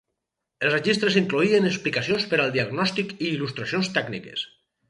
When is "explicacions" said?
1.71-2.25